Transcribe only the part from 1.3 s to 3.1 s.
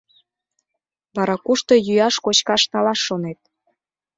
кушто йӱаш-кочкаш налаш